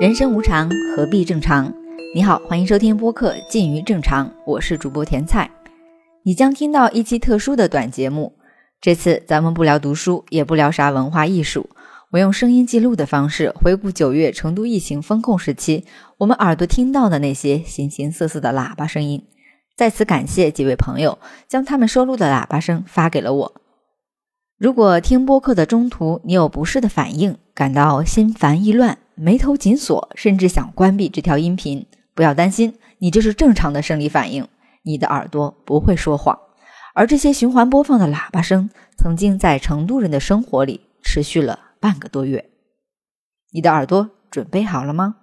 [0.00, 1.72] 人生无常，何必正常？
[2.14, 5.50] 你好，欢迎收听播客《近于正常》，我是主播甜菜。
[6.24, 8.34] 你将听到一期特殊的短节目。
[8.80, 11.70] 这次咱们不聊读书，也不聊啥文化艺术，
[12.10, 15.84] 我用声音记录的方式回顾九月成都疫情封控时期，
[16.18, 19.24] 我们耳朵听到的那些形形色色的喇叭声音。
[19.76, 21.18] 在此感谢几位朋友
[21.48, 23.60] 将他们收录的喇叭声发给了我。
[24.56, 34.46] 如果听播客的中途你有不适的反应，感到心烦意乱、眉头紧锁，甚至想关闭这条音频，不要担心，你这是正常的生理反应，
[34.84, 36.38] 你的耳朵不会说谎。
[36.94, 42.48] 而这些循环播放的喇叭声，曾经在成都人的生活里持续了半个多月。
[43.50, 45.16] 你的耳朵准备好了吗？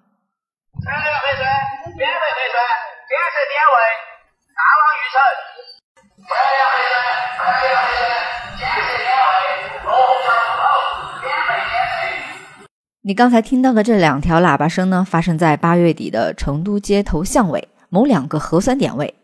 [13.04, 19.16] 你刚才听到的这两条喇叭声呢，发生在八月底的成都街头巷尾某两个核酸点位。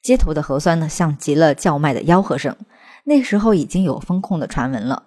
[0.00, 2.54] 街头的核酸呢，像极了叫卖的吆喝声。
[3.02, 5.02] 那时候已经有风控的传闻了。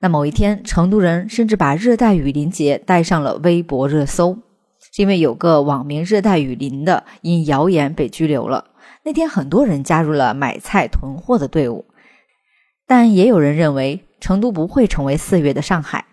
[0.00, 4.36] 那某一天，成都人甚至把热带雨林节带上了微博热搜，
[4.80, 8.64] 是因为有个网名“热带雨林”的因谣言被拘留了。
[9.04, 11.84] 那天，很多人加入了买菜囤货的队伍，
[12.88, 16.06] 但也有人认为成都不会成为四月的上海。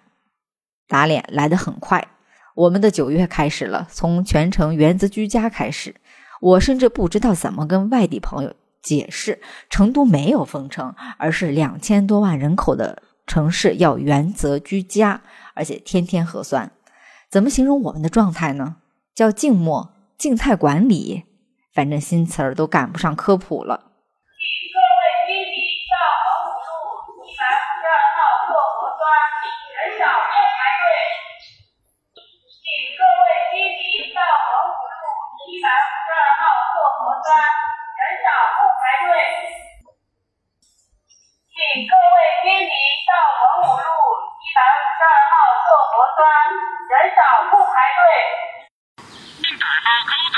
[0.88, 2.08] 打脸来得很快，
[2.56, 5.96] 我们的九月开始了，从全程原则居家开始。
[6.40, 15.22] 我甚至不知道怎么跟外地朋友解释，成都没有封城，而是两千多万人口的城市要原则居家，
[15.56, 16.72] 而且天天核酸。
[17.30, 18.78] 怎么形容我们的状态呢？
[19.14, 21.24] 叫静默、静态管理，
[21.74, 23.92] 反正新词儿都赶不上科普了。
[37.18, 39.10] 核酸，人少不排队。
[41.50, 41.58] 请
[41.90, 42.70] 各位居民
[43.10, 43.12] 到
[43.42, 43.90] 文武路
[44.38, 45.34] 一百五十二号
[45.66, 46.22] 做核酸，
[46.94, 47.20] 人少
[47.50, 48.00] 不排队。
[49.42, 50.38] 请戴好口罩，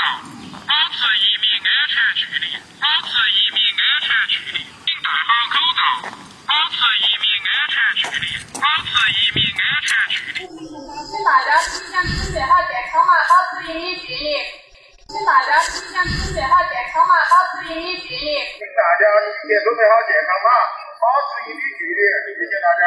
[19.40, 20.48] 家提前准备好健康码，
[21.00, 22.00] 保持一米距离。
[22.36, 22.84] 谢谢大家。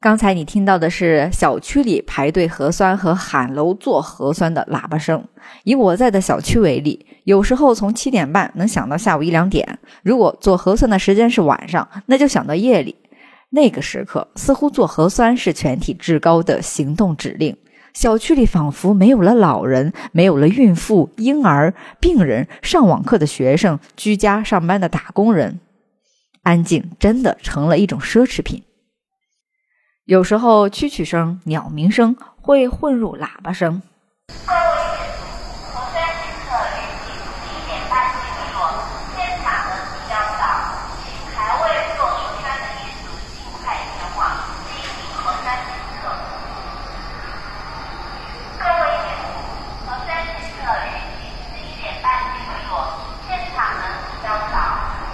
[0.00, 5.24] 刚才你听到的是小区里排队核酸和喊楼做核酸的喇叭声。
[5.64, 9.78] 以我在的小区为例，有时候从七点半能响到下午一两点。
[10.02, 12.96] 如果做核酸的时间是晚上，那就响到夜里。
[13.50, 17.56] 那个时刻，似乎做核酸是全体至高的行动指令。
[17.98, 25.58] 小区里仿佛没有了老人，没有了孕妇、婴儿、病人、上网课的学生、居家上班的打工人，
[26.44, 28.62] 安静真的成了一种奢侈品。
[30.04, 33.82] 有时候蛐蛐声、鸟鸣声会混入喇叭声。
[34.28, 34.54] 各位
[35.74, 38.62] 核酸检测预计十一点半结束，
[39.16, 40.46] 现场人比较少，
[41.02, 41.66] 请还未
[41.98, 44.38] 做核酸的业主尽快前往
[44.70, 44.86] 进行
[45.18, 46.06] 核酸检测。
[48.58, 49.30] 各位业主，
[49.86, 52.74] 核酸检测预计十一点半结束，
[53.28, 54.58] 现场人比较少，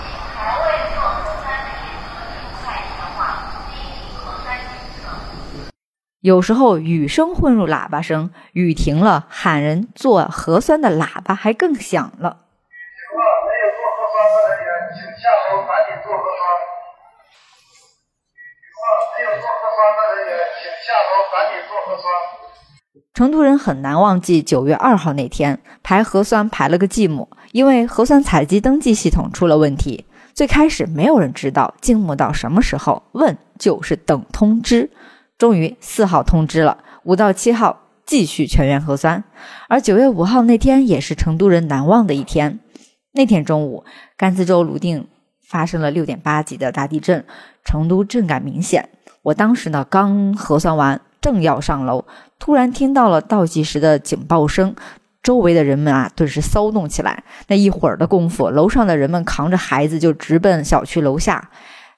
[0.00, 0.64] 请还未
[0.96, 3.20] 做核酸的业主尽快前往
[3.68, 5.12] 进行核酸检测。
[6.24, 12.38] 有时候雨声混入喇叭声，雨停了，喊人做核酸的喇叭还更响了。
[13.12, 16.40] 没有做核酸的人员，请下楼赶紧做核酸。
[19.18, 22.08] 没有做核酸的人员，请下楼赶紧做核酸。
[23.12, 30.06] 成都人很难忘记九月二号那天排核酸排了个寂寞，因为核酸采集登记系统出了问题。
[30.32, 34.90] 最开始没有人知道静默到什么时候，问就是等通知。
[35.36, 39.24] 终于四号通知了，五到七号继续全员核酸。
[39.68, 42.60] 而九月五号那天也是成都人难忘的一天。
[43.12, 43.84] 那天中午，
[44.16, 45.08] 甘孜州泸定
[45.48, 47.24] 发生了六点八级的大地震，
[47.64, 48.88] 成都震感明显。
[49.22, 52.04] 我当时呢刚核酸完，正要上楼，
[52.38, 54.74] 突然听到了倒计时的警报声，
[55.22, 57.24] 周围的人们啊顿时骚动起来。
[57.48, 61.50] 那一会儿的功夫，楼上的人们扛着孩子就直奔小区楼下。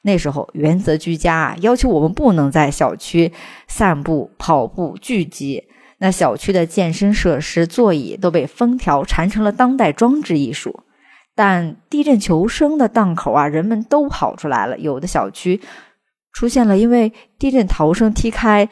[0.07, 3.33] 那时候原则居家啊，要求我们不能在小区
[3.67, 5.65] 散步、跑步、聚集。
[5.99, 10.85] 那小区的健身设施、座椅都被封条缠成了当代装置艺术。
[11.35, 14.79] 但地震求生的档口啊，人们都跑出来了。
[14.79, 15.61] 有的小区
[16.33, 18.69] 出现了因为地震逃生踢开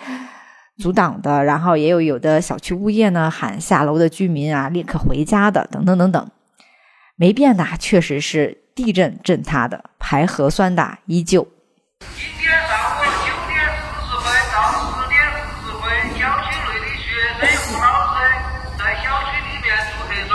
[0.78, 6.30] 阻挡的，然后也有有的小区物业呢喊下楼的居民啊立刻回家的，等等等等。
[7.16, 11.46] 没变的确实是地震震塌的，排核酸的依旧。
[12.10, 15.14] 今天上午九点四十分到十点
[15.62, 15.86] 四十分，
[16.18, 17.06] 小区内的学
[17.38, 18.26] 生和老师
[18.74, 20.34] 在小区里面做核酸，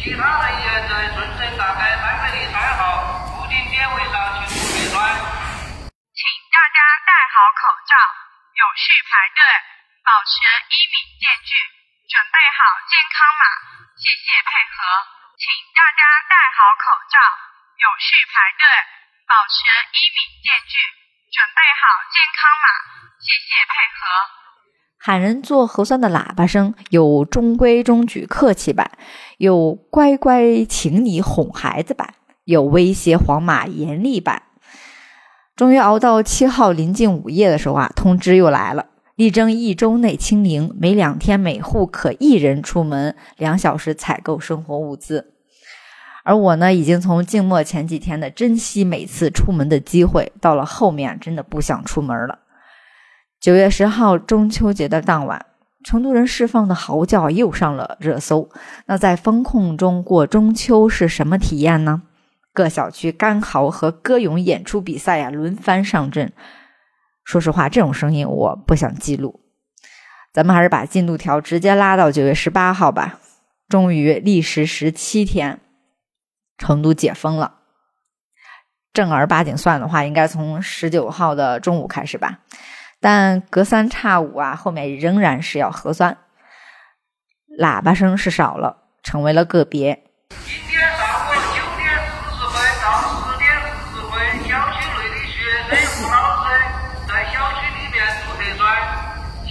[0.00, 4.96] 其他人员在顺城大街三百零三号附近点位上去做核酸。
[6.16, 7.92] 请大家戴好口罩，
[8.56, 9.44] 有序排队，
[10.00, 10.40] 保持
[10.72, 11.52] 一米间距，
[12.08, 13.44] 准备好健康码，
[14.00, 15.21] 谢谢配合。
[15.38, 15.44] 请
[15.74, 17.16] 大家戴好口罩，
[17.80, 18.62] 有序排队，
[19.26, 20.76] 保持一米间距，
[21.32, 21.82] 准备好
[22.12, 22.66] 健康码，
[23.18, 24.00] 谢谢配合。
[25.04, 28.92] 喊人做核酸的喇叭声有中规中矩客气版，
[29.38, 32.14] 有乖乖请你哄孩子版，
[32.44, 34.44] 有威胁黄码严厉版。
[35.56, 45.32] 终于熬到七号临近午夜的时候啊，通知又来了，力争一周内清零，每两天每户可一人出门两小时采购生活物资。
[46.24, 52.38] 而我呢，已经从静默前几天的珍惜每次出门的机会，到了后面真的不想出门了。
[53.38, 55.44] 九月十号中秋节的当晚，
[55.84, 58.48] 成都人释放的嚎叫又上了热搜。
[58.86, 62.02] 那在风控中过中秋是什么体验呢？
[62.54, 66.32] 各小区干嚎和歌咏演出比赛呀轮番上阵。
[67.24, 69.40] 说实话，这种声音我不想记录。
[70.32, 73.18] 咱们还是把进度条直接拉到九月十八号吧。
[73.68, 75.60] 终于历时十七天，
[76.58, 77.60] 成都解封了。
[78.92, 82.40] 正儿八经算的话，应该从十九号的中午开始吧。
[83.00, 86.18] 但隔三差五啊，后面仍然是要核酸，
[87.58, 90.04] 喇叭声是少了，成为了个别。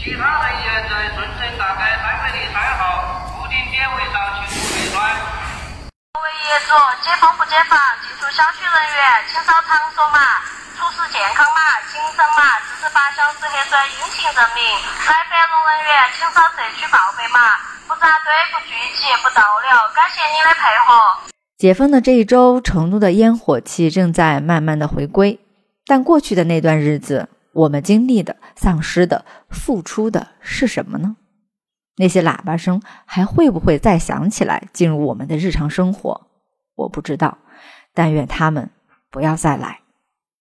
[0.01, 4.97] 其他人员在顺城大街三百零三号固定点位上去做核酸。
[6.17, 6.73] 各位业主，
[7.05, 7.77] 解封不解封？
[8.01, 10.41] 进出小区人员请扫场所码、
[10.73, 14.65] 出示健康码、行程码、四十八小时核酸阴性证明。
[15.05, 17.61] 来繁荣人员请扫社区报备码。
[17.85, 20.97] 不扎堆、不聚集、不逗留，感谢您的配合。
[21.61, 25.37] 解封的这一周，成都的烟火气正在慢慢的回归。
[25.85, 31.17] 但过去的那段日子，我们经历的、丧失的、付出的是什么呢？
[31.97, 36.27] 那些喇叭声还会不会再响起来，进入我们的日常生活？
[36.75, 37.37] 我不知道，
[37.93, 38.71] 但愿他们
[39.11, 39.80] 不要再来。